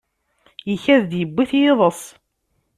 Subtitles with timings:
[0.73, 2.01] Ikad-d yewwi-t yiḍes.